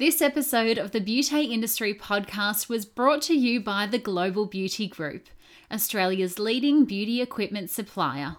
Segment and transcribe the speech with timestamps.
[0.00, 4.88] This episode of the Beauty Industry podcast was brought to you by the Global Beauty
[4.88, 5.26] Group,
[5.70, 8.38] Australia's leading beauty equipment supplier.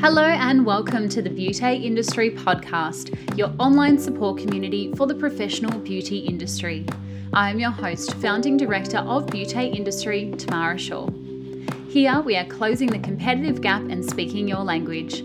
[0.00, 5.78] Hello and welcome to the Beauty Industry Podcast, your online support community for the professional
[5.80, 6.86] beauty industry.
[7.34, 11.10] I am your host, founding director of Beauty Industry, Tamara Shaw.
[11.88, 15.24] Here we are closing the competitive gap and speaking your language.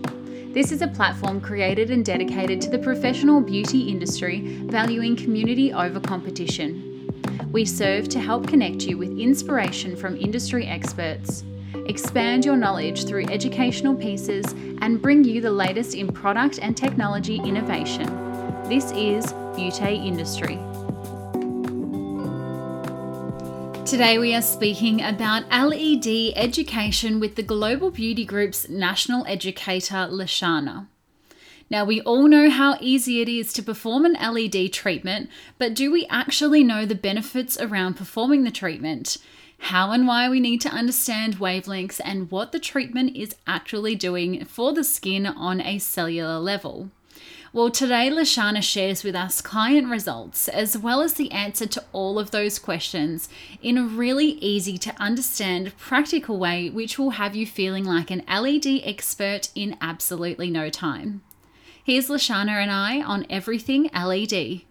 [0.52, 6.00] This is a platform created and dedicated to the professional beauty industry, valuing community over
[6.00, 7.10] competition.
[7.52, 11.44] We serve to help connect you with inspiration from industry experts
[11.86, 14.44] expand your knowledge through educational pieces,
[14.80, 18.06] and bring you the latest in product and technology innovation.
[18.68, 20.58] This is Beauty Industry.
[23.84, 30.86] Today, we are speaking about LED education with the Global Beauty Group's national educator, Lashana.
[31.68, 35.92] Now, we all know how easy it is to perform an LED treatment, but do
[35.92, 39.18] we actually know the benefits around performing the treatment?
[39.58, 44.44] how and why we need to understand wavelengths, and what the treatment is actually doing
[44.44, 46.90] for the skin on a cellular level.
[47.54, 52.18] Well, today Lashana shares with us client results as well as the answer to all
[52.18, 53.28] of those questions
[53.62, 58.24] in a really easy to understand, practical way, which will have you feeling like an
[58.28, 61.22] LED expert in absolutely no time.
[61.84, 64.62] Here's Lashana and I on everything LED.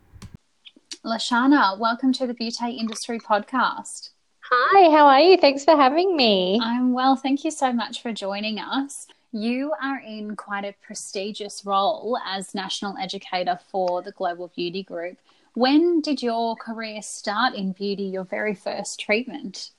[1.06, 4.10] Lashana, welcome to the Beauty Industry Podcast.
[4.52, 5.38] Hi, how are you?
[5.38, 6.60] Thanks for having me.
[6.62, 7.16] I'm well.
[7.16, 9.08] Thank you so much for joining us.
[9.36, 15.18] You are in quite a prestigious role as national educator for the Global Beauty Group.
[15.56, 19.72] When did your career start in beauty, your very first treatment?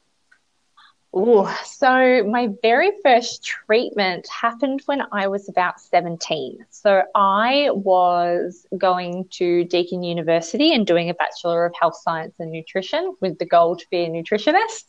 [1.12, 6.66] Oh, so my very first treatment happened when I was about 17.
[6.70, 12.50] So I was going to Deakin University and doing a Bachelor of Health Science and
[12.50, 14.86] Nutrition with the goal to be a nutritionist.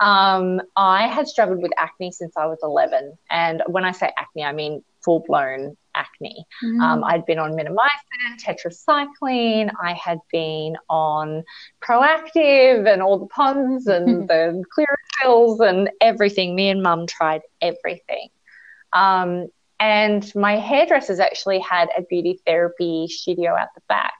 [0.00, 3.16] Um, I had struggled with acne since I was 11.
[3.30, 6.46] And when I say acne, I mean full blown acne.
[6.62, 6.80] Mm.
[6.80, 9.70] Um, I'd been on Minomycin, tetracycline.
[9.80, 11.44] I had been on
[11.82, 16.54] Proactiv and all the puns and the clear pills and everything.
[16.54, 18.28] Me and mum tried everything.
[18.92, 19.48] Um,
[19.80, 24.14] and my hairdresser's actually had a beauty therapy studio at the back.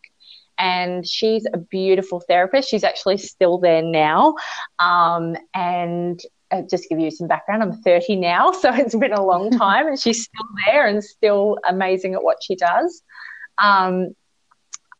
[0.58, 2.68] And she's a beautiful therapist.
[2.68, 4.34] She's actually still there now.
[4.78, 6.20] Um, and
[6.50, 9.88] uh, just give you some background, I'm 30 now, so it's been a long time,
[9.88, 13.02] and she's still there and still amazing at what she does.
[13.58, 14.14] Um,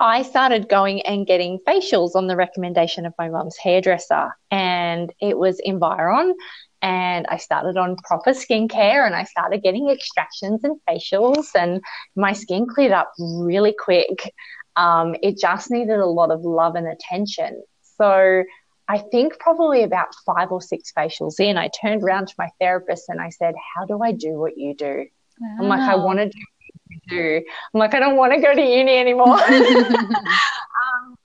[0.01, 5.39] I started going and getting facials on the recommendation of my mum's hairdresser, and it
[5.39, 6.35] was Environ.
[6.83, 11.81] And I started on proper skincare and I started getting extractions and facials, and
[12.17, 14.35] my skin cleared up really quick.
[14.77, 17.63] Um, it just needed a lot of love and attention.
[17.97, 18.45] So
[18.89, 23.09] I think probably about five or six facials in, I turned around to my therapist
[23.09, 25.07] and I said, How do I do what you do?
[25.41, 25.57] Wow.
[25.61, 27.45] I'm like, I want to do what you do.
[27.73, 29.41] I'm like, I don't want to go to uni anymore.
[29.43, 31.17] um,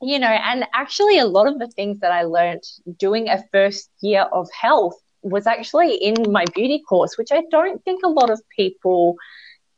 [0.00, 2.62] you know, and actually, a lot of the things that I learned
[2.98, 7.82] doing a first year of health was actually in my beauty course, which I don't
[7.84, 9.16] think a lot of people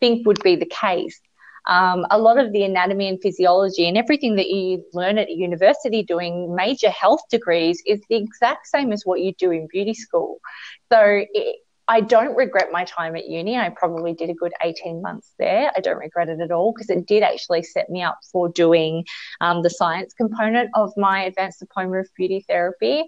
[0.00, 1.20] think would be the case
[1.68, 6.02] um, a lot of the anatomy and physiology and everything that you learn at university
[6.02, 10.38] doing major health degrees is the exact same as what you do in beauty school.
[10.90, 11.56] So it,
[11.86, 13.56] I don't regret my time at uni.
[13.56, 15.70] I probably did a good 18 months there.
[15.74, 19.04] I don't regret it at all because it did actually set me up for doing
[19.40, 23.04] um, the science component of my advanced diploma of beauty therapy.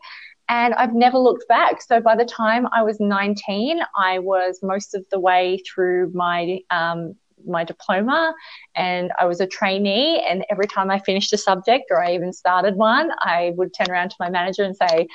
[0.48, 1.82] And I've never looked back.
[1.82, 6.60] So by the time I was 19, I was most of the way through my
[6.70, 7.14] um,
[7.46, 8.34] my diploma
[8.74, 10.24] and I was a trainee.
[10.28, 13.90] And every time I finished a subject or I even started one, I would turn
[13.90, 15.06] around to my manager and say,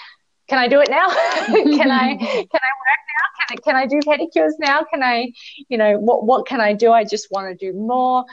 [0.47, 1.07] can I do it now?
[1.45, 3.27] can I can I work now?
[3.37, 4.83] Can I, can I do pedicures now?
[4.83, 5.31] Can I,
[5.69, 6.91] you know, what what can I do?
[6.91, 8.25] I just want to do more.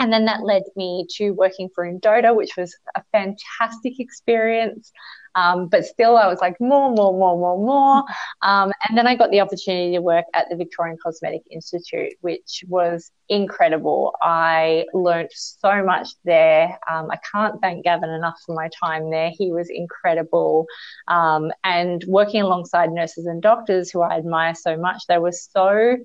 [0.00, 4.92] And then that led me to working for Endota, which was a fantastic experience.
[5.34, 8.04] Um, but still, I was like, more, more, more, more, more.
[8.42, 12.64] Um, and then I got the opportunity to work at the Victorian Cosmetic Institute, which
[12.68, 14.14] was incredible.
[14.22, 16.78] I learned so much there.
[16.90, 19.30] Um, I can't thank Gavin enough for my time there.
[19.36, 20.66] He was incredible.
[21.08, 25.96] Um, and working alongside nurses and doctors who I admire so much, they were so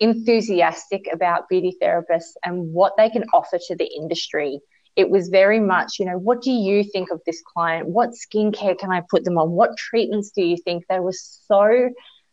[0.00, 4.60] enthusiastic about beauty therapists and what they can offer to the industry
[4.96, 7.88] it was very much, you know, what do you think of this client?
[7.88, 9.50] What skincare can I put them on?
[9.50, 10.84] What treatments do you think?
[10.88, 11.90] They were so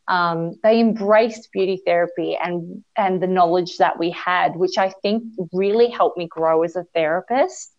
[0.07, 5.23] um, they embraced beauty therapy and and the knowledge that we had, which I think
[5.51, 7.73] really helped me grow as a therapist.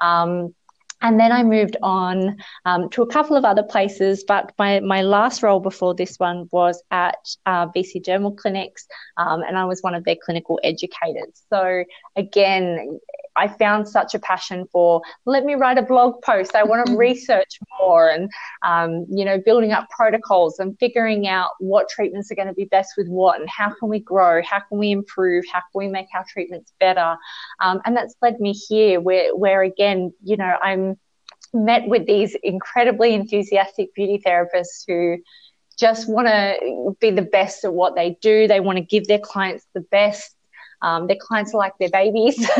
[0.00, 0.54] Um,
[1.00, 5.02] and then I moved on um, to a couple of other places, but my, my
[5.02, 8.86] last role before this one was at uh, BC Dermal Clinics,
[9.16, 11.42] um, and I was one of their clinical educators.
[11.50, 11.84] So,
[12.16, 12.98] again,
[13.38, 16.54] I found such a passion for let me write a blog post.
[16.54, 17.00] I want to mm-hmm.
[17.00, 18.30] research more and,
[18.62, 22.66] um, you know, building up protocols and figuring out what treatments are going to be
[22.66, 25.88] best with what and how can we grow, how can we improve, how can we
[25.88, 27.16] make our treatments better.
[27.60, 30.98] Um, and that's led me here where, where again, you know, I'm
[31.54, 35.18] met with these incredibly enthusiastic beauty therapists who
[35.78, 38.48] just want to be the best at what they do.
[38.48, 40.34] They want to give their clients the best.
[40.82, 42.48] Um, their clients are like their babies.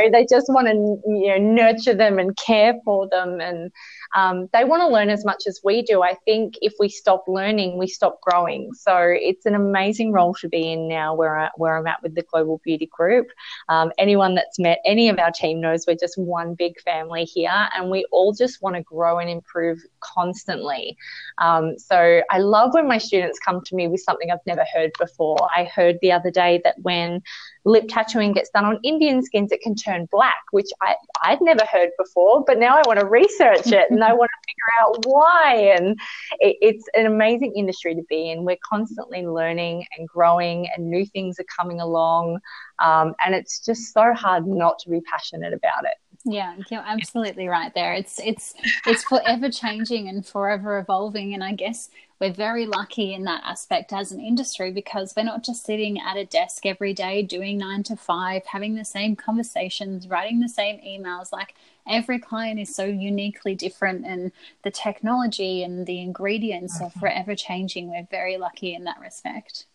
[0.00, 3.70] you know, they just want to you know nurture them and care for them, and
[4.14, 6.02] um, they want to learn as much as we do.
[6.02, 8.72] I think if we stop learning, we stop growing.
[8.74, 12.14] So it's an amazing role to be in now, where I, where I'm at with
[12.14, 13.28] the Global Beauty Group.
[13.68, 17.68] Um, anyone that's met any of our team knows we're just one big family here,
[17.74, 20.96] and we all just want to grow and improve constantly.
[21.38, 24.92] Um, so I love when my students come to me with something I've never heard
[24.98, 25.36] before.
[25.54, 27.22] I heard the other day that when
[27.66, 31.64] lip tattooing gets done on Indian skins, it can turn black, which I, I'd never
[31.70, 35.04] heard before, but now I want to research it and I want to figure out
[35.04, 35.74] why.
[35.76, 35.98] And
[36.38, 38.44] it, it's an amazing industry to be in.
[38.44, 42.38] We're constantly learning and growing, and new things are coming along.
[42.78, 45.96] Um, and it's just so hard not to be passionate about it.
[46.28, 47.94] Yeah, you're absolutely right there.
[47.94, 48.52] It's it's
[48.84, 51.88] it's forever changing and forever evolving and I guess
[52.20, 56.16] we're very lucky in that aspect as an industry because we're not just sitting at
[56.16, 60.78] a desk every day doing 9 to 5 having the same conversations, writing the same
[60.78, 61.54] emails like
[61.86, 64.32] every client is so uniquely different and
[64.64, 66.86] the technology and the ingredients mm-hmm.
[66.86, 67.88] are forever changing.
[67.88, 69.66] We're very lucky in that respect.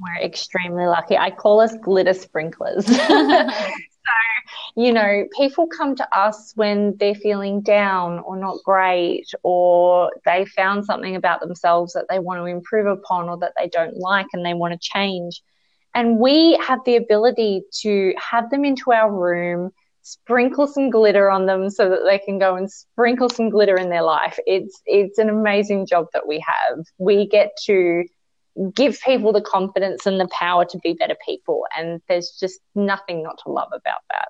[0.00, 1.16] We're extremely lucky.
[1.16, 2.86] I call us glitter sprinklers.
[4.08, 10.10] So, you know, people come to us when they're feeling down or not great, or
[10.24, 13.96] they found something about themselves that they want to improve upon or that they don't
[13.96, 15.42] like and they want to change.
[15.94, 19.72] And we have the ability to have them into our room,
[20.02, 23.90] sprinkle some glitter on them so that they can go and sprinkle some glitter in
[23.90, 24.38] their life.
[24.46, 26.84] It's it's an amazing job that we have.
[26.98, 28.04] We get to
[28.74, 33.22] give people the confidence and the power to be better people and there's just nothing
[33.22, 34.28] not to love about that.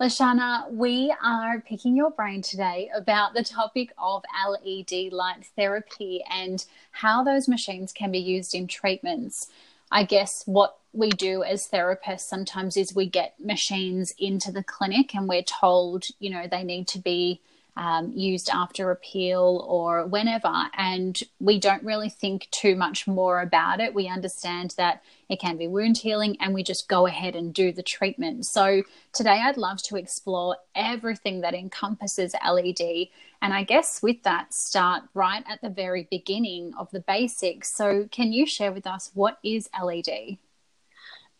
[0.00, 6.64] Lashana, we are picking your brain today about the topic of LED light therapy and
[6.90, 9.48] how those machines can be used in treatments.
[9.92, 15.14] I guess what we do as therapists sometimes is we get machines into the clinic
[15.14, 17.40] and we're told, you know, they need to be
[17.76, 20.52] um, used after a peel or whenever.
[20.76, 23.94] And we don't really think too much more about it.
[23.94, 27.72] We understand that it can be wound healing and we just go ahead and do
[27.72, 28.46] the treatment.
[28.46, 28.82] So
[29.12, 33.08] today I'd love to explore everything that encompasses LED.
[33.42, 37.74] And I guess with that, start right at the very beginning of the basics.
[37.74, 40.38] So, can you share with us what is LED?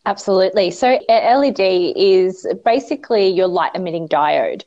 [0.05, 0.71] Absolutely.
[0.71, 1.59] So, LED
[1.97, 4.63] is basically your light emitting diode.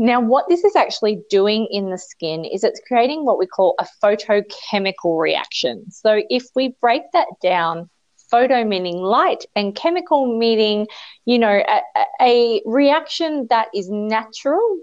[0.00, 3.74] Now, what this is actually doing in the skin is it's creating what we call
[3.80, 5.90] a photochemical reaction.
[5.90, 7.90] So, if we break that down,
[8.30, 10.86] photo meaning light and chemical meaning,
[11.24, 11.82] you know, a,
[12.20, 14.78] a reaction that is natural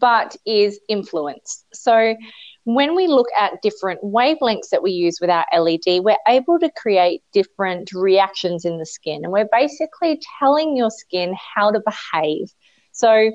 [0.00, 1.66] but is influenced.
[1.74, 2.16] So,
[2.64, 6.70] when we look at different wavelengths that we use with our LED, we're able to
[6.74, 9.24] create different reactions in the skin.
[9.24, 12.48] And we're basically telling your skin how to behave.
[12.92, 13.30] So,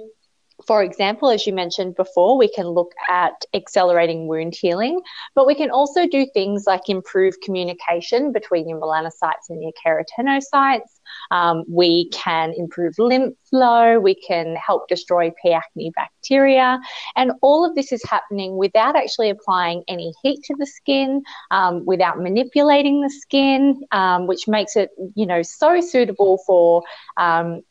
[0.70, 5.02] for example, as you mentioned before, we can look at accelerating wound healing,
[5.34, 11.00] but we can also do things like improve communication between your melanocytes and your keratinocytes.
[11.32, 14.00] Um, we can improve lymph flow.
[14.00, 15.54] We can help destroy P.
[15.54, 16.80] acne bacteria.
[17.16, 21.84] And all of this is happening without actually applying any heat to the skin, um,
[21.84, 26.84] without manipulating the skin, um, which makes it, you know, so suitable for
[27.18, 27.64] um,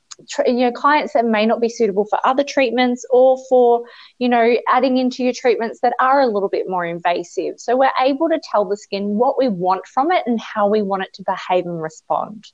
[0.47, 3.85] you know clients that may not be suitable for other treatments or for
[4.19, 7.91] you know adding into your treatments that are a little bit more invasive so we're
[8.01, 11.13] able to tell the skin what we want from it and how we want it
[11.13, 12.45] to behave and respond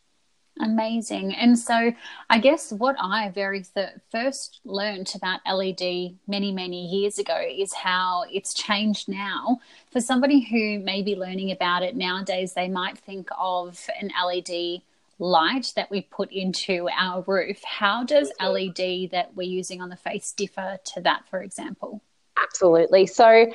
[0.61, 1.35] Amazing.
[1.35, 1.93] And so,
[2.31, 7.73] I guess what I very th- first learned about LED many, many years ago is
[7.73, 9.59] how it's changed now.
[9.91, 14.83] For somebody who may be learning about it nowadays, they might think of an LED
[15.19, 17.63] light that we put into our roof.
[17.65, 18.53] How does mm-hmm.
[18.53, 22.03] LED that we're using on the face differ to that, for example?
[22.37, 23.07] Absolutely.
[23.07, 23.47] So,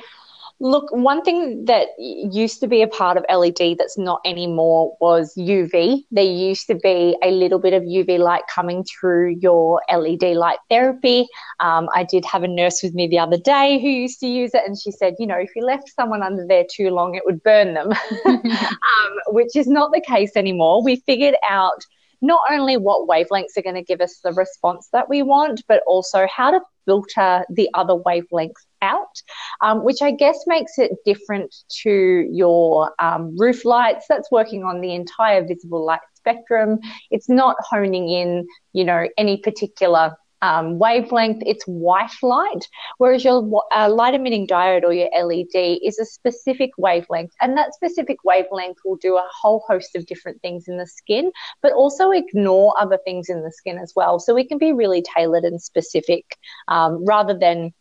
[0.62, 5.34] Look, one thing that used to be a part of LED that's not anymore was
[5.38, 6.04] UV.
[6.12, 10.60] There used to be a little bit of UV light coming through your LED light
[10.70, 11.28] therapy.
[11.62, 14.54] Um, I did have a nurse with me the other day who used to use
[14.54, 17.24] it, and she said, you know, if you left someone under there too long, it
[17.26, 17.94] would burn them,
[18.26, 20.84] um, which is not the case anymore.
[20.84, 21.86] We figured out
[22.22, 25.82] not only what wavelengths are going to give us the response that we want, but
[25.88, 29.22] also how to filter the other wavelengths out,
[29.62, 34.82] um, which I guess makes it different to your um, roof lights that's working on
[34.82, 36.80] the entire visible light spectrum.
[37.12, 42.68] It's not honing in, you know, any particular um, wavelength, it's white light,
[42.98, 47.74] whereas your uh, light emitting diode or your LED is a specific wavelength, and that
[47.74, 51.32] specific wavelength will do a whole host of different things in the skin,
[51.62, 54.20] but also ignore other things in the skin as well.
[54.20, 57.74] So we can be really tailored and specific um, rather than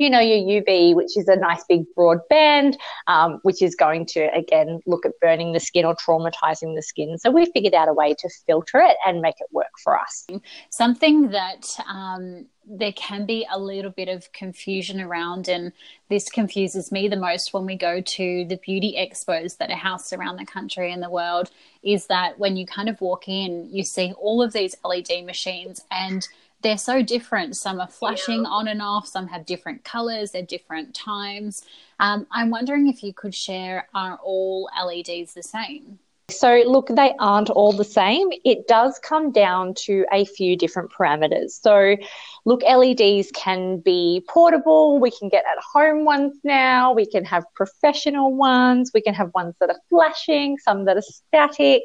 [0.00, 4.06] you know, your UV, which is a nice big broad band, um, which is going
[4.06, 7.18] to, again, look at burning the skin or traumatizing the skin.
[7.18, 10.26] So we figured out a way to filter it and make it work for us.
[10.70, 15.70] Something that um, there can be a little bit of confusion around, and
[16.08, 20.14] this confuses me the most when we go to the beauty expos that are housed
[20.14, 21.50] around the country and the world,
[21.82, 25.82] is that when you kind of walk in, you see all of these LED machines
[25.90, 26.26] and
[26.62, 27.56] they're so different.
[27.56, 28.48] Some are flashing yeah.
[28.48, 31.64] on and off, some have different colors, they're different times.
[31.98, 35.98] Um, I'm wondering if you could share are all LEDs the same?
[36.30, 38.28] So, look, they aren't all the same.
[38.44, 41.60] It does come down to a few different parameters.
[41.60, 41.96] So,
[42.44, 45.00] look, LEDs can be portable.
[45.00, 46.92] We can get at home ones now.
[46.92, 48.92] We can have professional ones.
[48.94, 51.82] We can have ones that are flashing, some that are static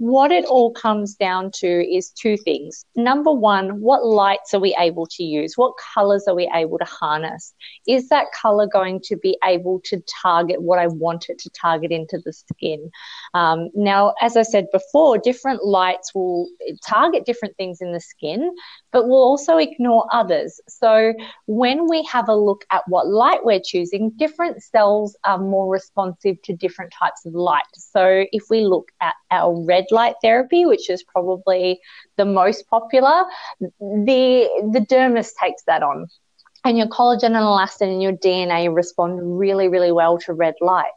[0.00, 2.86] what it all comes down to is two things.
[2.96, 5.58] Number one, what lights are we able to use?
[5.58, 7.52] What colors are we able to harness?
[7.86, 11.92] Is that color going to be able to target what I want it to target
[11.92, 12.90] into the skin?
[13.34, 16.48] Um, now, as I said before, different lights will
[16.82, 18.54] target different things in the skin,
[18.92, 20.62] but will also ignore others.
[20.66, 21.12] So
[21.44, 26.40] when we have a look at what light we're choosing, different cells are more responsive
[26.44, 27.64] to different types of light.
[27.76, 31.80] So if we look at our red light therapy, which is probably
[32.16, 33.24] the most popular,
[33.60, 36.06] the the dermis takes that on.
[36.64, 40.90] And your collagen and elastin and your DNA respond really, really well to red light.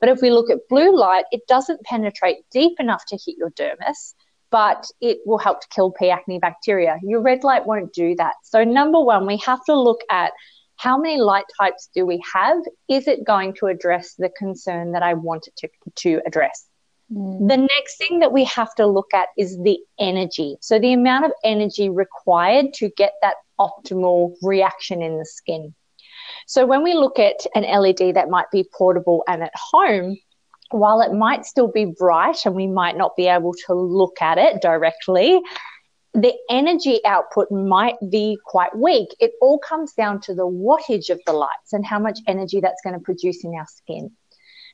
[0.00, 3.50] But if we look at blue light, it doesn't penetrate deep enough to hit your
[3.50, 4.14] dermis,
[4.50, 6.08] but it will help to kill P.
[6.08, 6.98] acne bacteria.
[7.02, 8.36] Your red light won't do that.
[8.42, 10.32] So, number one, we have to look at
[10.80, 12.56] how many light types do we have?
[12.88, 16.69] Is it going to address the concern that I want it to, to address?
[17.12, 17.48] Mm.
[17.48, 20.56] The next thing that we have to look at is the energy.
[20.60, 25.74] So, the amount of energy required to get that optimal reaction in the skin.
[26.46, 30.16] So, when we look at an LED that might be portable and at home,
[30.70, 34.38] while it might still be bright and we might not be able to look at
[34.38, 35.40] it directly,
[36.14, 39.08] the energy output might be quite weak.
[39.20, 42.80] It all comes down to the wattage of the lights and how much energy that's
[42.82, 44.10] going to produce in our skin.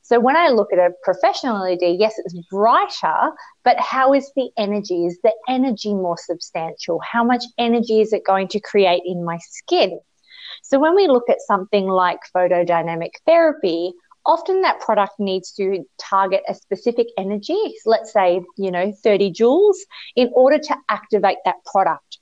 [0.08, 3.32] So when I look at a professional LED, yes, it's brighter,
[3.64, 5.04] but how is the energy?
[5.04, 7.00] Is the energy more substantial?
[7.00, 9.98] How much energy is it going to create in my skin?
[10.62, 13.94] So when we look at something like photodynamic therapy,
[14.24, 19.74] often that product needs to target a specific energy, let's say, you know, 30 joules,
[20.14, 22.20] in order to activate that product.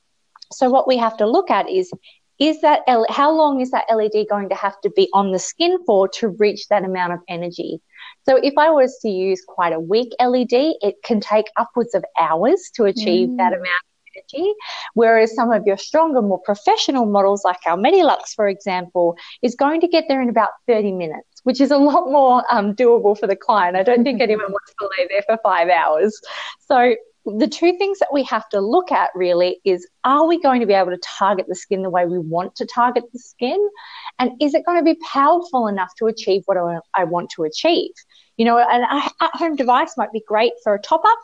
[0.52, 1.92] So what we have to look at is
[2.38, 5.38] is that L- how long is that LED going to have to be on the
[5.38, 7.80] skin for to reach that amount of energy?
[8.24, 12.04] So if I was to use quite a weak LED, it can take upwards of
[12.18, 13.36] hours to achieve mm.
[13.36, 14.52] that amount of energy.
[14.94, 19.80] Whereas some of your stronger, more professional models like our Medilux, for example, is going
[19.80, 23.26] to get there in about 30 minutes which is a lot more um, doable for
[23.26, 23.76] the client.
[23.76, 26.20] I don't think anyone wants to lay there for five hours.
[26.58, 26.96] So
[27.26, 30.66] the two things that we have to look at really is are we going to
[30.66, 33.68] be able to target the skin the way we want to target the skin?
[34.18, 36.58] And is it going to be powerful enough to achieve what
[36.94, 37.92] I want to achieve?
[38.36, 38.82] You know, an
[39.20, 41.18] at home device might be great for a top up.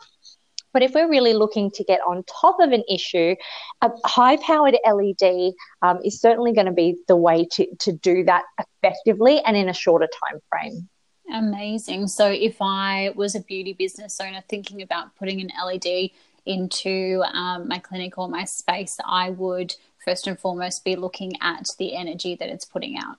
[0.73, 3.35] But if we're really looking to get on top of an issue,
[3.81, 8.23] a high powered LED um, is certainly going to be the way to, to do
[8.23, 10.89] that effectively and in a shorter time frame.
[11.31, 12.07] Amazing.
[12.07, 16.11] So, if I was a beauty business owner thinking about putting an LED
[16.45, 21.67] into um, my clinic or my space, I would first and foremost be looking at
[21.77, 23.17] the energy that it's putting out.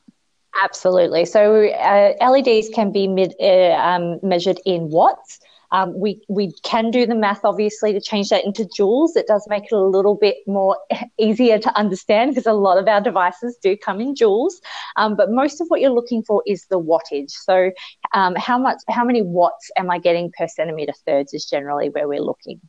[0.63, 1.25] Absolutely.
[1.25, 5.41] So, uh, LEDs can be mid, uh, um, measured in watts.
[5.73, 9.17] Um, we we can do the math obviously to change that into joules.
[9.17, 10.79] It does make it a little bit more
[11.19, 14.55] easier to understand because a lot of our devices do come in joules.
[14.97, 17.31] Um, but most of what you're looking for is the wattage.
[17.31, 17.73] So
[18.13, 22.07] um, how much how many watts am I getting per centimeter thirds is generally where
[22.07, 22.61] we're looking.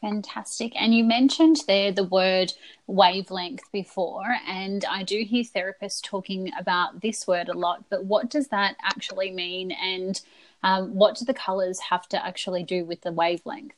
[0.00, 0.72] Fantastic.
[0.74, 2.52] And you mentioned there the word
[2.88, 8.28] wavelength before, and I do hear therapists talking about this word a lot, but what
[8.28, 9.70] does that actually mean?
[9.70, 10.20] And
[10.62, 13.74] um, what do the colors have to actually do with the wavelength?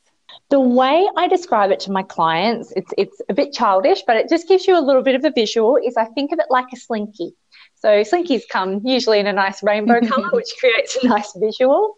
[0.49, 4.29] The way I describe it to my clients, it's, it's a bit childish, but it
[4.29, 6.67] just gives you a little bit of a visual, is I think of it like
[6.73, 7.33] a slinky.
[7.75, 11.95] So slinkies come usually in a nice rainbow color, which creates a nice visual.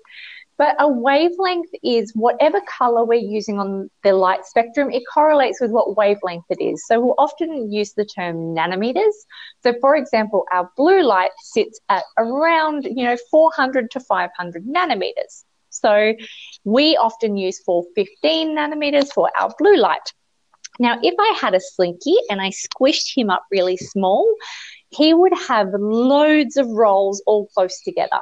[0.58, 5.70] But a wavelength is whatever color we're using on the light spectrum, it correlates with
[5.70, 6.84] what wavelength it is.
[6.88, 9.14] So we'll often use the term nanometers.
[9.62, 15.44] So for example, our blue light sits at around, you know, 400 to 500 nanometers.
[15.70, 16.14] So
[16.64, 20.14] we often use 415 nanometers for our blue light.
[20.80, 24.28] Now, if I had a slinky and I squished him up really small,
[24.90, 28.20] he would have loads of rolls all close together.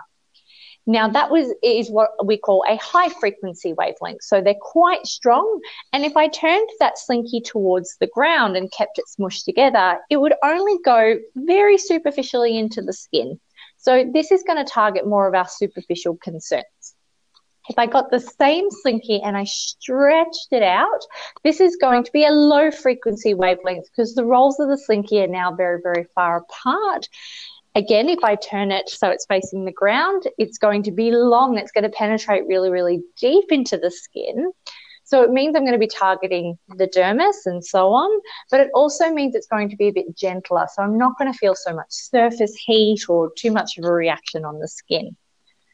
[0.87, 4.23] Now that was is what we call a high frequency wavelength.
[4.23, 5.59] So they're quite strong.
[5.93, 10.17] And if I turned that slinky towards the ground and kept it smushed together, it
[10.17, 13.39] would only go very superficially into the skin.
[13.77, 16.65] So this is going to target more of our superficial concerns.
[17.67, 21.01] If I got the same slinky and I stretched it out,
[21.43, 25.21] this is going to be a low frequency wavelength because the rolls of the slinky
[25.21, 27.07] are now very, very far apart.
[27.75, 31.57] Again, if I turn it so it's facing the ground, it's going to be long.
[31.57, 34.53] It's going to penetrate really, really deep into the skin.
[35.03, 38.09] So it means I'm going to be targeting the dermis and so on,
[38.49, 40.67] but it also means it's going to be a bit gentler.
[40.73, 43.91] So I'm not going to feel so much surface heat or too much of a
[43.91, 45.15] reaction on the skin.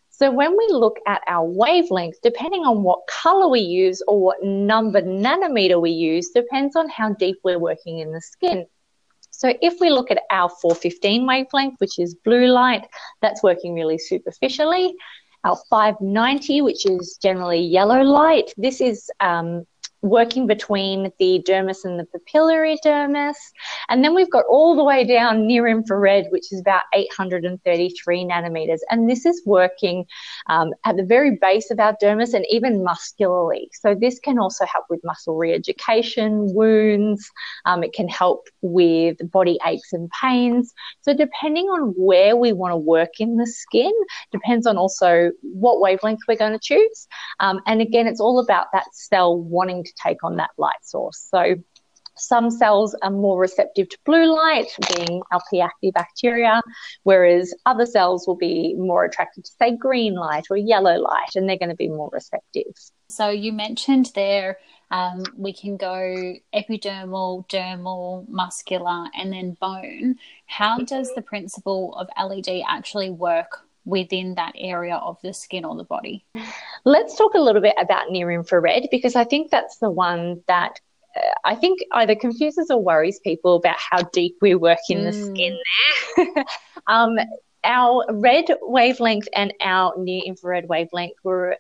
[0.10, 4.44] So when we look at our wavelength, depending on what color we use or what
[4.44, 8.66] number nanometer we use, depends on how deep we're working in the skin.
[9.42, 12.86] So if we look at our 415 wavelength, which is blue light,
[13.24, 14.94] that's working really superficially.
[15.44, 19.66] Our 590, which is generally yellow light, this is um,
[20.02, 23.36] working between the dermis and the papillary dermis.
[23.90, 28.80] And then we've got all the way down near infrared, which is about 833 nanometers.
[28.90, 30.06] And this is working
[30.48, 33.70] um, at the very base of our dermis and even muscularly.
[33.74, 37.30] So this can also help with muscle re-education, wounds.
[37.66, 40.74] Um, it can help with body aches and pains.
[41.02, 43.92] So depending on where we want to work in the skin,
[44.32, 47.08] depends on also what wavelength we're going to choose.
[47.40, 50.84] Um, and again, it's all about that cell wanting to to take on that light
[50.84, 51.28] source.
[51.30, 51.56] So
[52.16, 55.62] some cells are more receptive to blue light, being our P.
[55.62, 56.62] acne bacteria,
[57.04, 61.48] whereas other cells will be more attracted to, say, green light or yellow light, and
[61.48, 62.74] they're going to be more receptive.
[63.10, 64.58] So you mentioned there
[64.92, 70.18] um, we can go epidermal, dermal, muscular, and then bone.
[70.46, 75.76] How does the principle of LED actually work within that area of the skin or
[75.76, 76.26] the body.
[76.86, 80.80] Let's talk a little bit about near infrared because I think that's the one that
[81.16, 85.04] uh, I think either confuses or worries people about how deep we work in mm.
[85.06, 85.58] the skin
[86.16, 86.46] there.
[86.88, 87.18] um,
[87.64, 91.58] our red wavelength and our near infrared wavelength were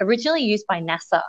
[0.00, 1.22] originally used by NASA.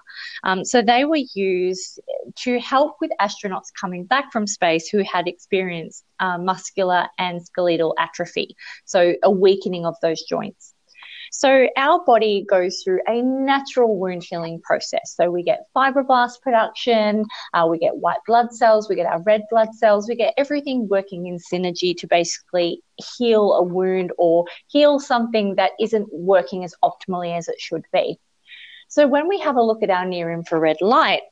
[0.43, 1.99] Um, so they were used
[2.37, 7.95] to help with astronauts coming back from space who had experienced uh, muscular and skeletal
[7.99, 10.74] atrophy, so a weakening of those joints.
[11.37, 15.15] So our body goes through a natural wound healing process.
[15.17, 19.41] So we get fibroblast production, uh, we get white blood cells, we get our red
[19.49, 22.81] blood cells, we get everything working in synergy to basically
[23.17, 28.17] heal a wound or heal something that isn't working as optimally as it should be.
[28.87, 31.23] So when we have a look at our near infrared light,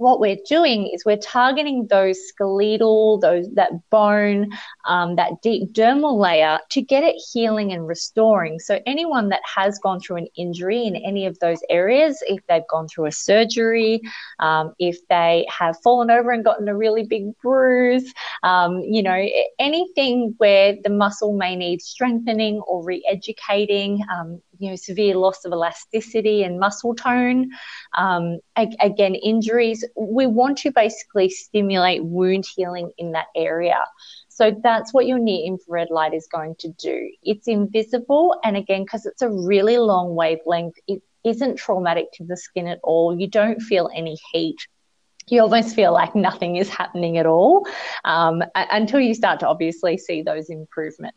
[0.00, 4.50] what we're doing is we're targeting those skeletal, those that bone,
[4.86, 8.58] um, that deep dermal layer to get it healing and restoring.
[8.58, 12.66] So anyone that has gone through an injury in any of those areas, if they've
[12.70, 14.00] gone through a surgery,
[14.38, 19.28] um, if they have fallen over and gotten a really big bruise, um, you know,
[19.58, 25.52] anything where the muscle may need strengthening or re-educating, um, you know, severe loss of
[25.52, 27.50] elasticity and muscle tone.
[27.96, 29.84] Um, again, injuries.
[29.96, 33.84] We want to basically stimulate wound healing in that area.
[34.28, 37.10] So that's what your near infrared light is going to do.
[37.22, 42.36] It's invisible, and again, because it's a really long wavelength, it isn't traumatic to the
[42.36, 43.18] skin at all.
[43.18, 44.56] You don't feel any heat
[45.30, 47.66] you almost feel like nothing is happening at all
[48.04, 51.16] um, until you start to obviously see those improvements.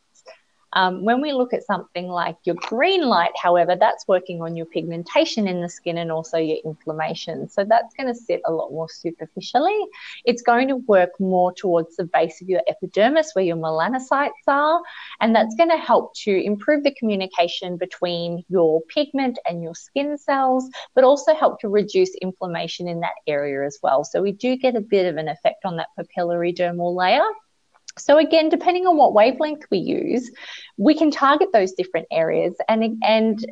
[0.74, 4.66] Um, when we look at something like your green light, however, that's working on your
[4.66, 7.50] pigmentation in the skin and also your inflammation.
[7.50, 9.78] So that's going to sit a lot more superficially.
[10.26, 14.82] It's going to work more towards the base of your epidermis where your melanocytes are,
[15.22, 20.18] and that's going to help to improve the communication between your pigment and your skin
[20.18, 24.04] cells, but also help to reduce inflammation in that area as well.
[24.04, 27.24] So we do get a bit of an effect on that papillary dermal layer.
[27.98, 30.32] So again, depending on what wavelength we use,
[30.78, 33.46] we can target those different areas and and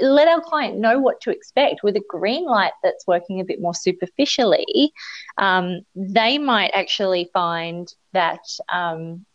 [0.00, 1.82] let our client know what to expect.
[1.82, 4.92] With a green light that's working a bit more superficially,
[5.36, 8.40] um, they might actually find that
[8.72, 9.26] um,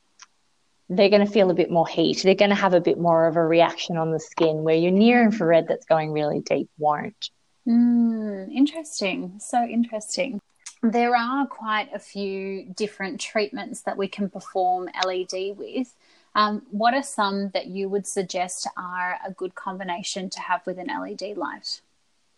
[0.90, 2.22] they're going to feel a bit more heat.
[2.24, 4.92] They're going to have a bit more of a reaction on the skin, where your
[4.92, 7.30] near infrared that's going really deep won't.
[7.68, 9.40] Mm, interesting.
[9.40, 10.42] So interesting.
[10.84, 15.94] There are quite a few different treatments that we can perform LED with.
[16.34, 20.80] Um, what are some that you would suggest are a good combination to have with
[20.80, 21.82] an LED light?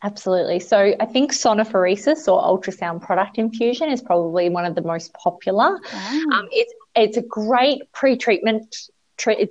[0.01, 0.59] Absolutely.
[0.59, 5.79] So I think sonophoresis or ultrasound product infusion is probably one of the most popular.
[5.93, 6.29] Oh.
[6.33, 8.89] Um, it's it's a great pre-treatment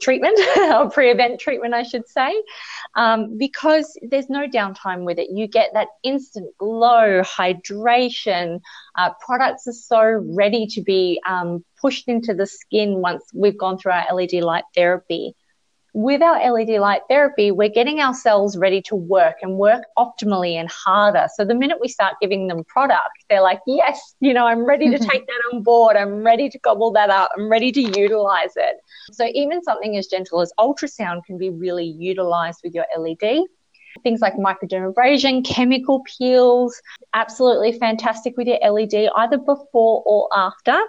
[0.00, 2.42] treatment or pre-event treatment, I should say,
[2.94, 5.30] um, because there's no downtime with it.
[5.30, 8.60] You get that instant glow, hydration.
[8.96, 10.02] Uh, products are so
[10.34, 14.64] ready to be um, pushed into the skin once we've gone through our LED light
[14.74, 15.34] therapy
[15.94, 20.54] with our LED light therapy, we're getting our cells ready to work and work optimally
[20.54, 21.26] and harder.
[21.34, 24.88] So the minute we start giving them product, they're like, yes, you know, I'm ready
[24.90, 25.10] to mm-hmm.
[25.10, 25.96] take that on board.
[25.96, 27.30] I'm ready to gobble that up.
[27.36, 28.76] I'm ready to utilize it.
[29.12, 33.42] So even something as gentle as ultrasound can be really utilized with your LED.
[34.02, 36.80] Things like microdermabrasion, chemical peels,
[37.12, 40.80] absolutely fantastic with your LED, either before or after.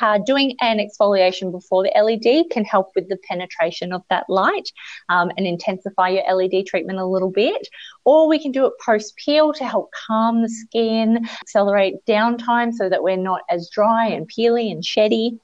[0.00, 4.70] Uh, doing an exfoliation before the LED can help with the penetration of that light
[5.08, 7.68] um, and intensify your LED treatment a little bit.
[8.04, 12.88] Or we can do it post peel to help calm the skin, accelerate downtime so
[12.88, 15.38] that we're not as dry and peely and sheddy.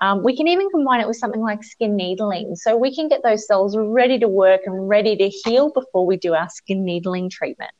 [0.00, 2.56] Um, we can even combine it with something like skin needling.
[2.56, 6.16] So we can get those cells ready to work and ready to heal before we
[6.16, 7.70] do our skin needling treatment.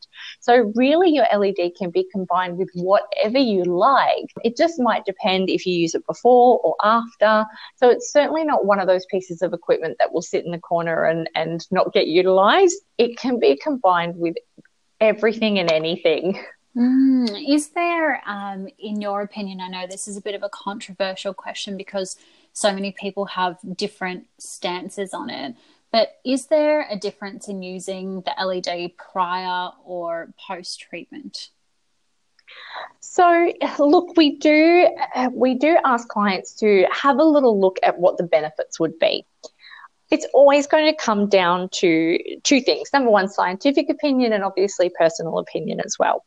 [0.41, 4.33] So really your LED can be combined with whatever you like.
[4.43, 7.47] It just might depend if you use it before or after.
[7.77, 10.59] So it's certainly not one of those pieces of equipment that will sit in the
[10.59, 12.77] corner and, and not get utilized.
[12.99, 14.37] It can be combined with
[15.01, 16.43] everything and anything.
[16.77, 20.49] Mm, is there, um, in your opinion, I know this is a bit of a
[20.49, 22.17] controversial question because
[22.53, 25.57] so many people have different stances on it,
[25.93, 31.51] but is there a difference in using the LED prior or post treatment?
[33.01, 37.99] So, look, we do uh, we do ask clients to have a little look at
[37.99, 39.27] what the benefits would be.
[40.11, 42.93] It's always going to come down to two things.
[42.93, 46.25] Number one, scientific opinion, and obviously personal opinion as well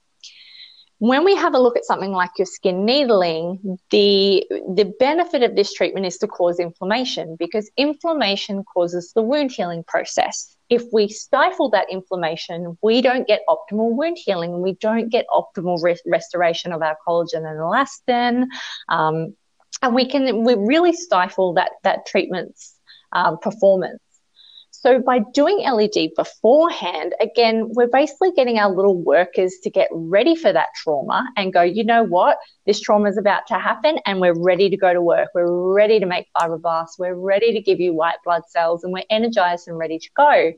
[1.00, 5.56] when we have a look at something like your skin needling, the, the benefit of
[5.56, 10.56] this treatment is to cause inflammation because inflammation causes the wound healing process.
[10.70, 14.62] If we stifle that inflammation, we don't get optimal wound healing.
[14.62, 18.48] We don't get optimal re- restoration of our collagen and elastin.
[18.88, 19.36] Um,
[19.82, 22.80] and we can we really stifle that, that treatment's
[23.12, 24.00] um, performance.
[24.84, 30.36] So by doing LED beforehand, again, we're basically getting our little workers to get ready
[30.36, 32.38] for that trauma and go, you know what?
[32.66, 35.30] This trauma is about to happen and we're ready to go to work.
[35.34, 37.00] We're ready to make fibroblasts.
[37.00, 40.52] We're ready to give you white blood cells and we're energized and ready to go.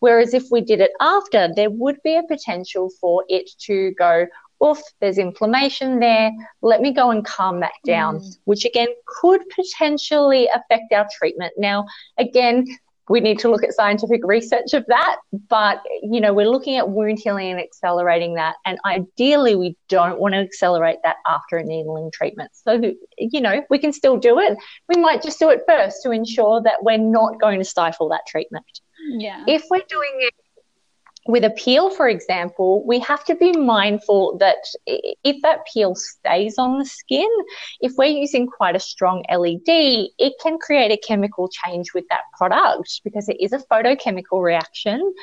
[0.00, 4.26] Whereas if we did it after, there would be a potential for it to go,
[4.64, 6.32] oof, there's inflammation there.
[6.62, 8.38] Let me go and calm that down, mm.
[8.44, 11.52] which again could potentially affect our treatment.
[11.56, 11.86] Now,
[12.18, 12.66] again,
[13.08, 15.16] we need to look at scientific research of that.
[15.48, 18.56] But, you know, we're looking at wound healing and accelerating that.
[18.64, 22.50] And ideally, we don't want to accelerate that after a needling treatment.
[22.54, 22.80] So,
[23.18, 24.58] you know, we can still do it.
[24.88, 28.22] We might just do it first to ensure that we're not going to stifle that
[28.26, 28.66] treatment.
[29.10, 29.44] Yeah.
[29.46, 30.34] If we're doing it
[31.28, 36.56] with a peel, for example, we have to be mindful that if that peel stays
[36.56, 37.28] on the skin,
[37.80, 42.22] if we're using quite a strong LED, it can create a chemical change with that
[42.36, 45.14] product because it is a photochemical reaction.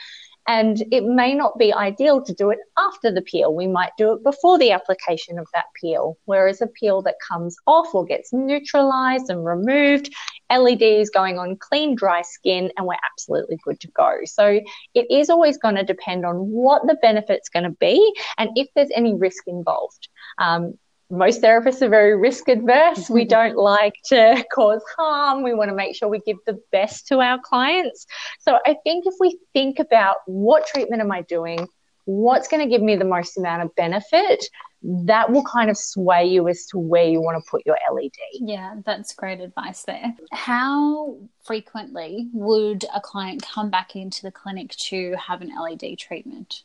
[0.47, 3.53] And it may not be ideal to do it after the peel.
[3.53, 6.17] We might do it before the application of that peel.
[6.25, 10.13] Whereas a peel that comes off or gets neutralized and removed,
[10.51, 14.19] LED is going on clean, dry skin, and we're absolutely good to go.
[14.25, 14.59] So
[14.93, 18.67] it is always going to depend on what the benefit's going to be and if
[18.75, 20.09] there's any risk involved.
[20.37, 20.77] Um,
[21.15, 23.09] most therapists are very risk adverse.
[23.09, 25.43] We don't like to cause harm.
[25.43, 28.05] We want to make sure we give the best to our clients.
[28.39, 31.67] So I think if we think about what treatment am I doing?
[32.05, 34.45] What's going to give me the most amount of benefit?
[34.83, 38.11] That will kind of sway you as to where you want to put your LED.
[38.33, 40.13] Yeah, that's great advice there.
[40.31, 46.64] How frequently would a client come back into the clinic to have an LED treatment?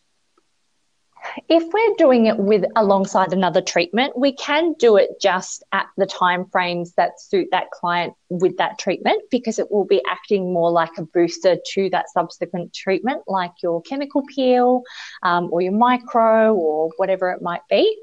[1.48, 6.06] If we're doing it with alongside another treatment, we can do it just at the
[6.06, 10.70] time frames that suit that client with that treatment because it will be acting more
[10.70, 14.82] like a booster to that subsequent treatment, like your chemical peel
[15.22, 17.96] um, or your micro or whatever it might be.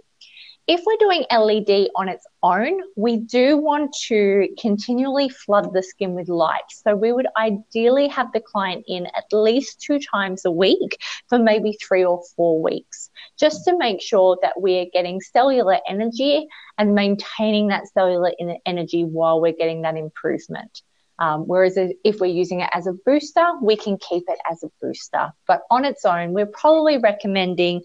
[0.67, 6.13] If we're doing LED on its own, we do want to continually flood the skin
[6.13, 6.69] with light.
[6.69, 11.39] So we would ideally have the client in at least two times a week for
[11.39, 16.93] maybe three or four weeks, just to make sure that we're getting cellular energy and
[16.93, 18.33] maintaining that cellular
[18.65, 20.81] energy while we're getting that improvement.
[21.17, 24.69] Um, whereas if we're using it as a booster, we can keep it as a
[24.81, 25.31] booster.
[25.47, 27.83] But on its own, we're probably recommending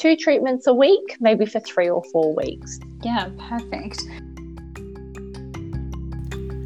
[0.00, 2.80] two treatments a week, maybe for three or four weeks.
[3.02, 4.02] Yeah, perfect.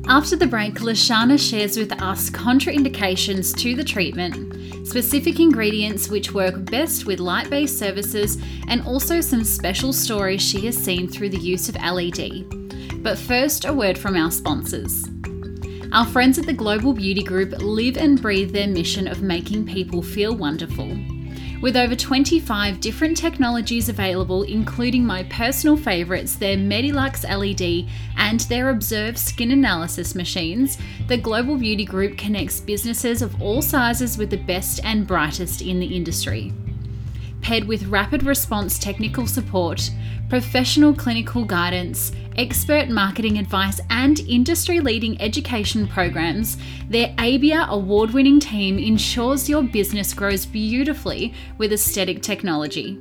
[0.07, 6.65] After the break, Lashana shares with us contraindications to the treatment, specific ingredients which work
[6.67, 11.39] best with light based services, and also some special stories she has seen through the
[11.39, 13.03] use of LED.
[13.03, 15.05] But first, a word from our sponsors.
[15.93, 20.03] Our friends at the Global Beauty Group live and breathe their mission of making people
[20.03, 20.91] feel wonderful.
[21.65, 28.69] With over 25 different technologies available, including my personal favourites, their Medilux LED and their
[28.69, 30.77] Observ skin analysis machines,
[31.09, 35.81] the Global Beauty Group connects businesses of all sizes with the best and brightest in
[35.81, 36.53] the industry.
[37.45, 39.91] Paired with rapid response technical support,
[40.31, 46.57] professional clinical guidance, expert marketing advice, and industry leading education programs,
[46.89, 52.95] their ABIA award winning team ensures your business grows beautifully with aesthetic technology.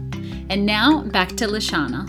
[0.50, 2.06] And now back to Lashana.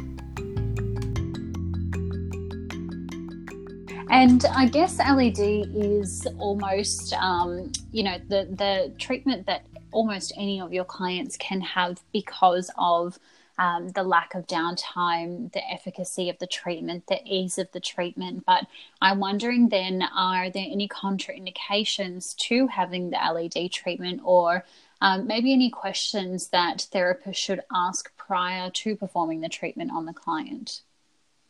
[4.12, 10.62] And I guess LED is almost, um, you know, the the treatment that almost any
[10.62, 13.17] of your clients can have because of
[13.60, 18.45] um, the lack of downtime, the efficacy of the treatment, the ease of the treatment.
[18.45, 18.65] But
[19.02, 24.63] I'm wondering then, are there any contraindications to having the LED treatment or
[25.02, 30.13] um, maybe any questions that therapists should ask prior to performing the treatment on the
[30.13, 30.82] client?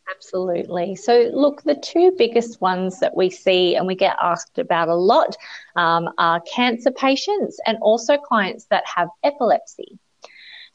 [0.09, 0.95] Absolutely.
[0.95, 4.95] So, look, the two biggest ones that we see and we get asked about a
[4.95, 5.35] lot
[5.75, 9.99] um, are cancer patients and also clients that have epilepsy.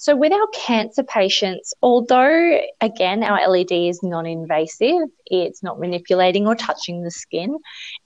[0.04, 6.46] So, with our cancer patients, although again our LED is non invasive, it's not manipulating
[6.46, 7.56] or touching the skin,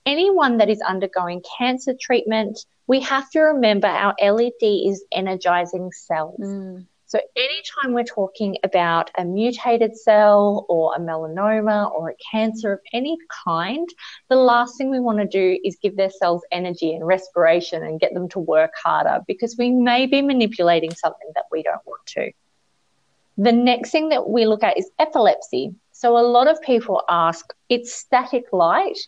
[0.05, 2.57] anyone that is undergoing cancer treatment,
[2.87, 6.39] we have to remember our LED is energizing cells.
[6.39, 6.85] Mm.
[7.09, 12.81] So, anytime we're talking about a mutated cell or a melanoma or a cancer of
[12.93, 13.89] any kind,
[14.29, 17.99] the last thing we want to do is give their cells energy and respiration and
[17.99, 22.05] get them to work harder because we may be manipulating something that we don't want
[22.05, 22.31] to.
[23.39, 25.73] The next thing that we look at is epilepsy.
[25.91, 28.99] So, a lot of people ask, it's static light.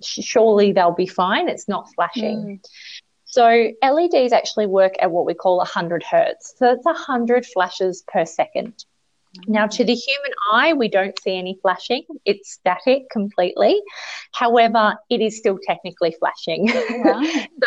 [0.00, 1.48] Surely they'll be fine.
[1.48, 2.38] It's not flashing.
[2.38, 2.68] Mm.
[3.28, 6.54] So LEDs actually work at what we call 100 hertz.
[6.56, 8.84] So it's 100 flashes per second.
[9.46, 12.04] Now, to the human eye, we don't see any flashing.
[12.24, 13.80] It's static completely.
[14.32, 16.70] However, it is still technically flashing.
[16.72, 17.48] Oh, right.
[17.50, 17.66] so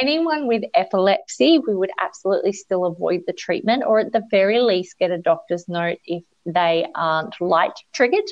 [0.00, 4.98] anyone with epilepsy, we would absolutely still avoid the treatment or at the very least
[4.98, 8.24] get a doctor's note if they aren't light triggered.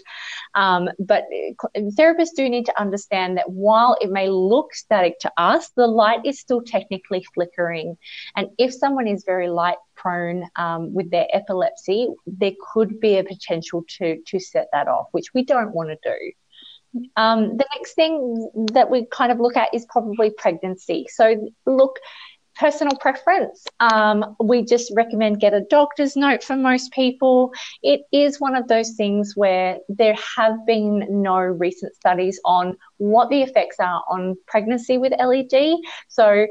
[0.55, 1.25] Um, but
[1.77, 6.25] therapists do need to understand that while it may look static to us, the light
[6.25, 7.97] is still technically flickering.
[8.37, 13.25] And if someone is very light prone um, with their epilepsy, there could be a
[13.25, 16.33] potential to, to set that off, which we don't want to do.
[17.17, 21.07] Um, the next thing that we kind of look at is probably pregnancy.
[21.09, 21.99] So, look,
[22.57, 23.65] personal preference.
[23.81, 27.53] Um, we just recommend get a doctor's note for most people.
[27.83, 33.29] It is one of those things where there have been no recent studies on what
[33.31, 35.79] the effects are on pregnancy with LED.
[36.09, 36.47] So,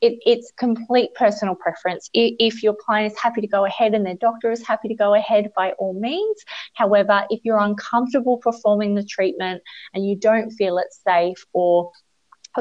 [0.00, 2.10] it, it's complete personal preference.
[2.12, 5.14] If your client is happy to go ahead and their doctor is happy to go
[5.14, 6.36] ahead, by all means.
[6.74, 9.62] However, if you're uncomfortable performing the treatment
[9.94, 11.92] and you don't feel it's safe or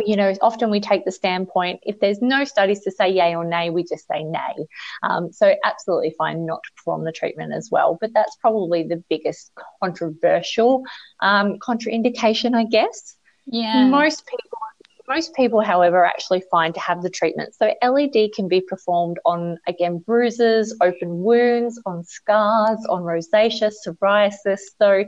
[0.05, 3.45] you know, often we take the standpoint if there's no studies to say yay or
[3.45, 4.67] nay, we just say nay.
[5.03, 7.97] Um, so, absolutely fine not to perform the treatment as well.
[7.99, 10.83] But that's probably the biggest controversial
[11.19, 13.15] um, contraindication, I guess.
[13.45, 13.87] Yeah.
[13.87, 14.59] Most people
[15.07, 17.53] most people, however, are actually fine to have the treatment.
[17.55, 24.59] So LED can be performed on, again, bruises, open wounds, on scars, on rosacea, psoriasis.
[24.79, 25.05] So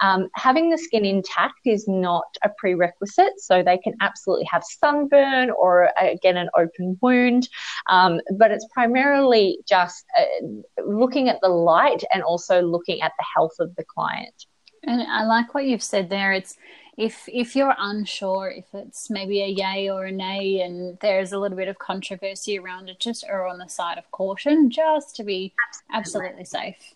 [0.00, 3.38] um, having the skin intact is not a prerequisite.
[3.38, 7.48] So they can absolutely have sunburn or, again, an open wound.
[7.88, 13.24] Um, but it's primarily just uh, looking at the light and also looking at the
[13.34, 14.46] health of the client.
[14.84, 16.32] And I like what you've said there.
[16.32, 16.56] It's
[16.96, 21.38] if if you're unsure if it's maybe a yay or a nay and there's a
[21.38, 25.24] little bit of controversy around it, just err on the side of caution just to
[25.24, 25.52] be
[25.92, 26.94] absolutely, absolutely safe.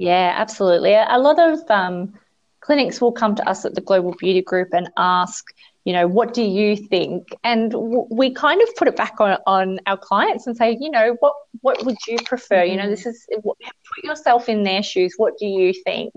[0.00, 0.94] Yeah, absolutely.
[0.94, 2.14] A lot of um,
[2.60, 5.44] clinics will come to us at the Global Beauty Group and ask,
[5.84, 7.28] you know, what do you think?
[7.44, 10.90] And w- we kind of put it back on, on our clients and say, you
[10.90, 12.62] know, what what would you prefer?
[12.62, 12.70] Mm-hmm.
[12.70, 13.58] You know, this is put
[14.02, 15.16] yourself in their shoes.
[15.18, 16.14] What do you think?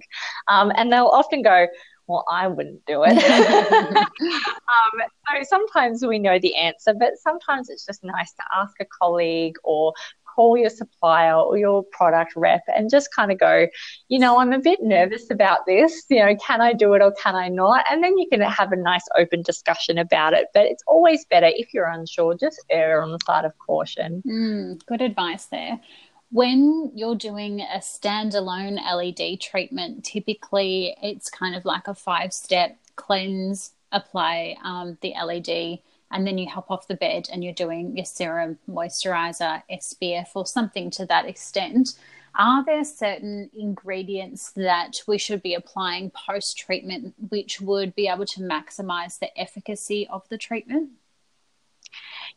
[0.48, 1.68] Um, and they'll often go,
[2.08, 3.18] well, I wouldn't do it.
[3.98, 8.86] um, so sometimes we know the answer, but sometimes it's just nice to ask a
[8.86, 9.94] colleague or
[10.34, 13.68] call your supplier or your product rep and just kind of go,
[14.08, 16.06] you know, I'm a bit nervous about this.
[16.10, 17.86] You know, can I do it or can I not?
[17.90, 20.48] And then you can have a nice open discussion about it.
[20.54, 24.24] But it's always better if you're unsure, just err on the side of caution.
[24.26, 25.80] Mm, good advice there
[26.34, 32.76] when you're doing a standalone LED treatment, typically it's kind of like a five step
[32.96, 35.80] cleanse, apply um, the LED,
[36.14, 40.46] and then you hop off the bed and you're doing your serum, moisturizer, SPF, or
[40.46, 41.96] something to that extent.
[42.36, 48.26] Are there certain ingredients that we should be applying post treatment which would be able
[48.28, 50.92] to maximize the efficacy of the treatment?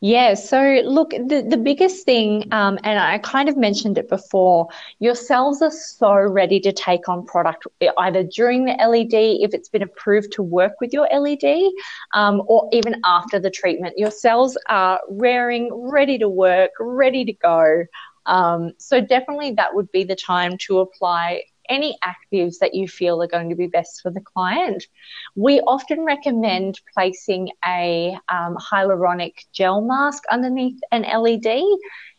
[0.00, 4.68] Yeah, so look, the, the biggest thing, um, and I kind of mentioned it before,
[4.98, 7.66] your cells are so ready to take on product
[7.98, 11.72] either during the LED, if it's been approved to work with your LED,
[12.12, 13.94] um, or even after the treatment.
[13.96, 17.84] Your cells are raring, ready to work, ready to go.
[18.26, 23.22] Um, so definitely that would be the time to apply any actives that you feel
[23.22, 24.86] are going to be best for the client.
[25.34, 31.62] We often recommend placing a um, hyaluronic gel mask underneath an LED.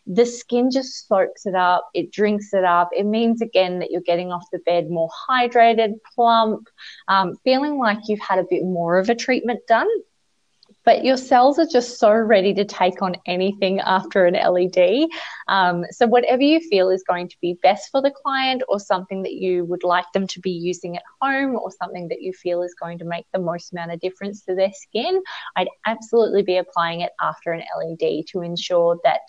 [0.07, 2.89] The skin just soaks it up, it drinks it up.
[2.95, 6.69] It means again that you're getting off the bed more hydrated, plump,
[7.07, 9.87] um, feeling like you've had a bit more of a treatment done
[10.87, 15.09] but your cells are just so ready to take on anything after an LED.
[15.49, 19.21] Um, so, whatever you feel is going to be best for the client, or something
[19.23, 22.63] that you would like them to be using at home, or something that you feel
[22.63, 25.21] is going to make the most amount of difference to their skin,
[25.57, 29.19] I'd absolutely be applying it after an LED to ensure that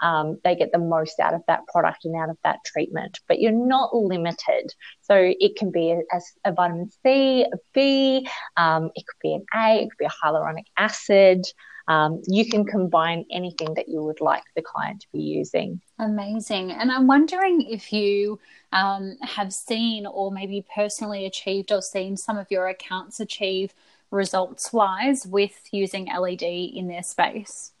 [0.00, 3.20] um, they get the most out of that product and out of that treatment.
[3.28, 4.72] But you're not limited.
[5.02, 9.44] So it can be a, a vitamin C, a B, um, it could be an
[9.54, 11.44] A, it could be a hyaluronic acid.
[11.88, 15.80] Um, you can combine anything that you would like the client to be using.
[15.98, 16.70] Amazing.
[16.70, 18.38] And I'm wondering if you
[18.72, 23.72] um, have seen or maybe personally achieved or seen some of your accounts achieve
[24.10, 27.72] results wise with using LED in their space.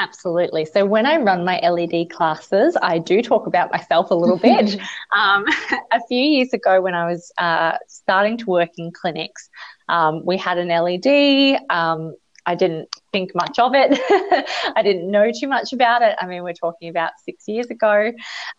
[0.00, 0.64] Absolutely.
[0.64, 4.80] So when I run my LED classes, I do talk about myself a little bit.
[5.14, 5.44] um,
[5.92, 9.50] a few years ago, when I was uh, starting to work in clinics,
[9.90, 11.60] um, we had an LED.
[11.68, 12.14] Um,
[12.46, 13.92] I didn't think much of it.
[14.74, 16.16] I didn't know too much about it.
[16.18, 18.10] I mean, we're talking about six years ago.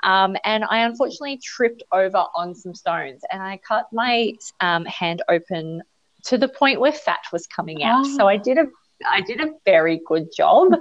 [0.03, 5.23] Um, and I unfortunately tripped over on some stones and I cut my um, hand
[5.27, 5.81] open
[6.25, 8.05] to the point where fat was coming out.
[8.05, 8.17] Oh.
[8.17, 8.65] So I did a
[9.09, 10.73] I did a very good job,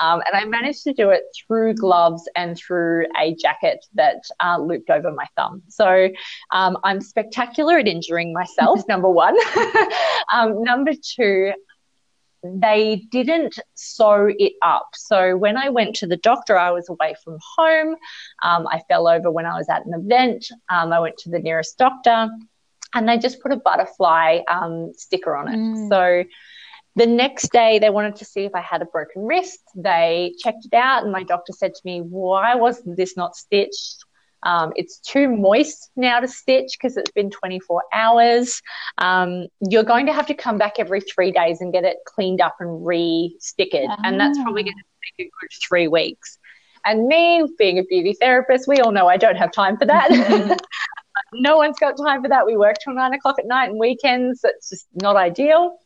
[0.00, 4.58] um, and I managed to do it through gloves and through a jacket that uh,
[4.58, 5.62] looped over my thumb.
[5.68, 6.08] So
[6.52, 8.80] um, I'm spectacular at injuring myself.
[8.88, 9.36] number one,
[10.32, 11.52] um, number two.
[12.44, 14.90] They didn't sew it up.
[14.94, 17.96] So when I went to the doctor, I was away from home.
[18.44, 20.46] Um, I fell over when I was at an event.
[20.70, 22.28] Um, I went to the nearest doctor
[22.94, 25.56] and they just put a butterfly um, sticker on it.
[25.56, 25.88] Mm.
[25.88, 26.28] So
[26.98, 29.60] the next day, they wanted to see if I had a broken wrist.
[29.74, 34.04] They checked it out, and my doctor said to me, Why wasn't this not stitched?
[34.42, 38.62] Um, it's too moist now to stitch because it's been 24 hours.
[38.98, 42.40] Um, you're going to have to come back every three days and get it cleaned
[42.40, 46.38] up and re-stickered, and that's probably going to take a good three weeks.
[46.84, 50.60] And me, being a beauty therapist, we all know I don't have time for that.
[51.32, 52.46] no one's got time for that.
[52.46, 54.40] We work till nine o'clock at night and weekends.
[54.44, 55.78] It's just not ideal.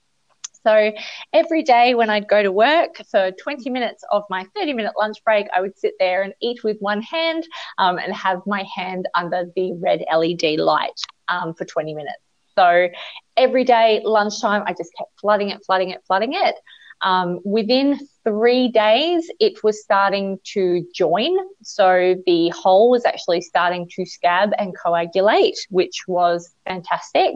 [0.64, 0.92] So
[1.32, 5.22] every day when I'd go to work for 20 minutes of my 30 minute lunch
[5.24, 7.46] break, I would sit there and eat with one hand
[7.78, 12.18] um, and have my hand under the red LED light um, for 20 minutes.
[12.56, 12.88] So
[13.36, 16.54] every day, lunchtime, I just kept flooding it, flooding it, flooding it.
[17.02, 21.36] Um, within three days, it was starting to join.
[21.62, 27.34] So the hole was actually starting to scab and coagulate, which was fantastic.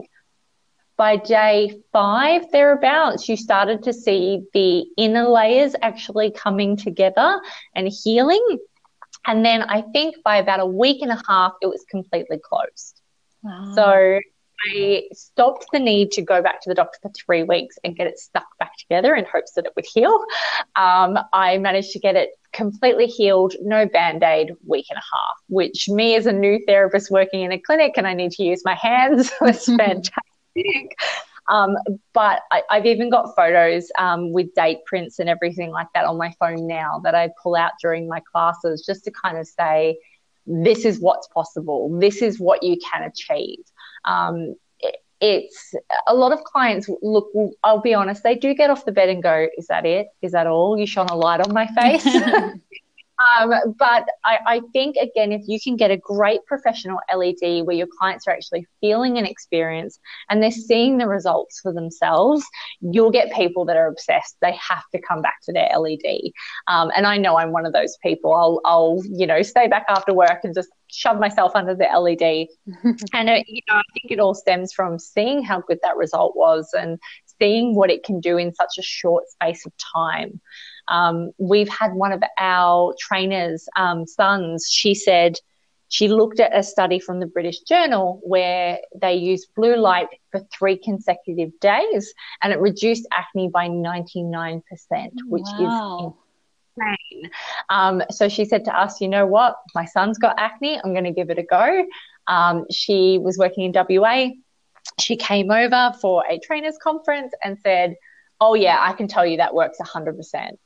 [0.97, 7.39] By day five, thereabouts, you started to see the inner layers actually coming together
[7.75, 8.59] and healing.
[9.27, 12.99] And then I think by about a week and a half, it was completely closed.
[13.43, 13.73] Wow.
[13.75, 14.19] So
[14.65, 18.07] I stopped the need to go back to the doctor for three weeks and get
[18.07, 20.25] it stuck back together in hopes that it would heal.
[20.75, 25.35] Um, I managed to get it completely healed, no band aid, week and a half,
[25.47, 28.63] which me as a new therapist working in a clinic and I need to use
[28.65, 30.13] my hands was fantastic.
[31.49, 31.77] Um,
[32.13, 36.17] but I, have even got photos um, with date prints and everything like that on
[36.17, 39.97] my phone now that I pull out during my classes just to kind of say,
[40.45, 41.97] this is what's possible.
[41.99, 43.59] This is what you can achieve.
[44.05, 44.55] Um,
[45.19, 45.73] it's
[46.07, 47.27] a lot of clients look
[47.63, 50.31] i'll be honest they do get off the bed and go is that it is
[50.33, 52.05] that all you shone a light on my face
[53.19, 57.75] Um, but I, I, think again, if you can get a great professional LED where
[57.75, 59.99] your clients are actually feeling an experience
[60.29, 62.45] and they're seeing the results for themselves,
[62.79, 64.37] you'll get people that are obsessed.
[64.41, 66.31] They have to come back to their LED.
[66.67, 68.33] Um, and I know I'm one of those people.
[68.33, 72.47] I'll, I'll, you know, stay back after work and just shove myself under the LED.
[73.13, 76.35] and it, you know, I think it all stems from seeing how good that result
[76.35, 76.99] was and
[77.39, 80.39] seeing what it can do in such a short space of time.
[80.87, 85.37] Um, we've had one of our trainers' um, sons, she said
[85.89, 90.41] she looked at a study from the British Journal where they used blue light for
[90.57, 94.61] three consecutive days and it reduced acne by 99%,
[95.27, 96.15] which wow.
[96.77, 97.31] is insane.
[97.69, 99.55] Um, so she said to us, you know what?
[99.73, 100.79] My son's got acne.
[100.83, 101.85] I'm going to give it a go.
[102.27, 104.27] Um, she was working in WA.
[104.99, 107.95] She came over for a trainers conference and said,
[108.39, 110.57] Oh, yeah, I can tell you that works 100%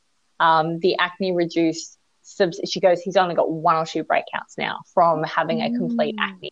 [0.42, 1.98] um, the acne reduced.
[2.66, 6.22] She goes, he's only got one or two breakouts now from having a complete mm.
[6.22, 6.52] acne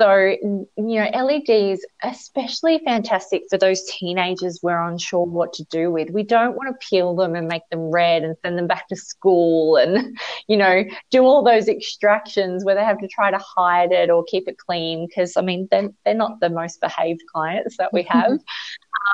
[0.00, 6.10] so, you know, LEDs, especially fantastic for those teenagers we're unsure what to do with.
[6.10, 8.96] We don't want to peel them and make them red and send them back to
[8.96, 10.16] school and,
[10.46, 14.24] you know, do all those extractions where they have to try to hide it or
[14.24, 15.06] keep it clean.
[15.06, 18.38] Because, I mean, they're, they're not the most behaved clients that we have.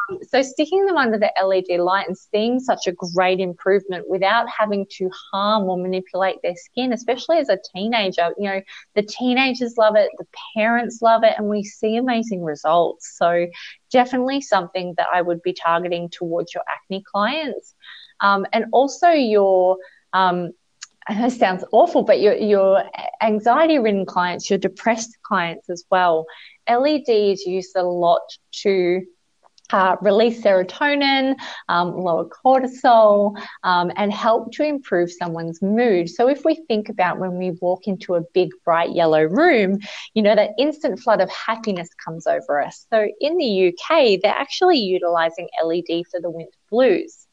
[0.08, 4.48] Um, so, sticking them under the LED light and seeing such a great improvement without
[4.48, 8.60] having to harm or manipulate their skin, especially as a teenager, you know,
[8.94, 13.16] the teenagers love it, the parents love it and we see amazing results.
[13.18, 13.46] So,
[13.90, 17.74] definitely something that I would be targeting towards your acne clients.
[18.20, 19.78] Um, and also your,
[20.12, 20.52] um,
[21.08, 22.84] it sounds awful, but your, your
[23.22, 26.26] anxiety ridden clients, your depressed clients as well.
[26.68, 28.22] LED is used a lot
[28.62, 29.02] to
[29.74, 31.34] uh, release serotonin,
[31.68, 36.08] um, lower cortisol, um, and help to improve someone's mood.
[36.08, 39.80] So, if we think about when we walk into a big, bright yellow room,
[40.14, 42.86] you know, that instant flood of happiness comes over us.
[42.88, 47.23] So, in the UK, they're actually utilizing LED for the winter blues.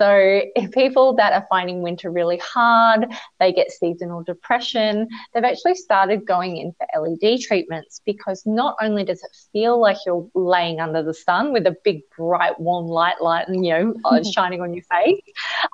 [0.00, 3.06] So if people that are finding winter really hard,
[3.38, 9.04] they get seasonal depression, they've actually started going in for LED treatments because not only
[9.04, 13.20] does it feel like you're laying under the sun with a big bright warm light
[13.20, 15.20] light and you know uh, shining on your face,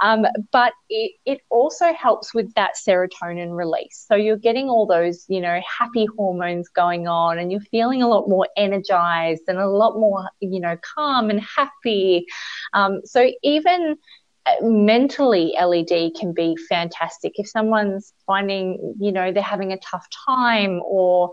[0.03, 4.05] um, but it, it also helps with that serotonin release.
[4.09, 8.09] So you're getting all those you know happy hormones going on and you're feeling a
[8.09, 12.27] lot more energized and a lot more you know calm and happy.
[12.73, 13.97] Um, so even
[14.63, 17.33] mentally led can be fantastic.
[17.37, 21.31] If someone's finding you know they're having a tough time or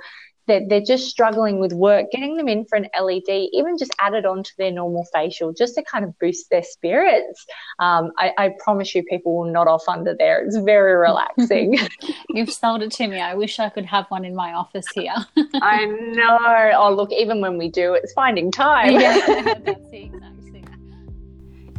[0.47, 4.26] they're, they're just struggling with work getting them in for an led even just added
[4.26, 7.45] on to their normal facial just to kind of boost their spirits.
[7.80, 10.43] Um, I, I, promise you people will nod off under there.
[10.43, 11.78] It's very relaxing.
[12.30, 13.22] You've sold it to me.
[13.22, 15.14] I wish i could have one in my office here.
[15.61, 16.72] I know.
[16.76, 18.91] Oh look even when we do it's finding time.
[18.93, 20.43] Yeah that's the exact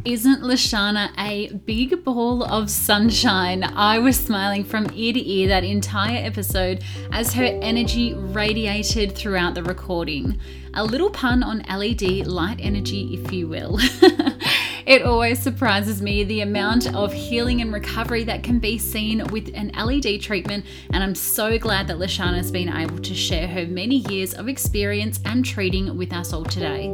[0.05, 3.63] Isn't Lashana a big ball of sunshine?
[3.63, 9.55] I was smiling from ear to ear that entire episode as her energy radiated throughout
[9.55, 10.39] the recording.
[10.75, 13.79] A little pun on LED light energy, if you will.
[14.85, 19.49] it always surprises me the amount of healing and recovery that can be seen with
[19.55, 24.05] an LED treatment, and I'm so glad that Lashana's been able to share her many
[24.07, 26.93] years of experience and treating with us all today.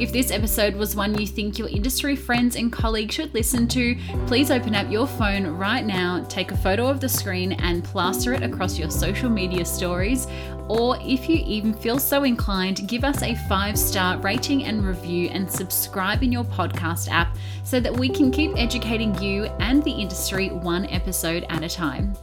[0.00, 3.96] If this episode was one you think your industry friends and colleagues should listen to,
[4.26, 8.34] please open up your phone right now, take a photo of the screen, and plaster
[8.34, 10.26] it across your social media stories.
[10.66, 15.28] Or if you even feel so inclined, give us a five star rating and review
[15.28, 19.92] and subscribe in your podcast app so that we can keep educating you and the
[19.92, 22.16] industry one episode at a time.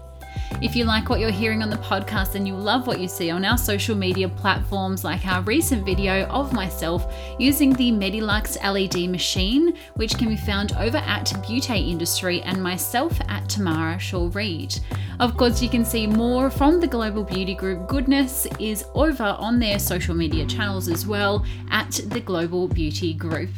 [0.61, 3.31] If you like what you're hearing on the podcast and you love what you see
[3.31, 9.09] on our social media platforms, like our recent video of myself using the Medilux LED
[9.09, 14.79] machine, which can be found over at Beauty Industry, and myself at Tamara Shaw Reid.
[15.19, 17.87] Of course, you can see more from the Global Beauty Group.
[17.87, 23.49] Goodness is over on their social media channels as well at the Global Beauty Group.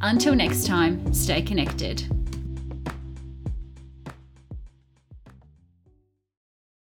[0.00, 2.25] Until next time, stay connected.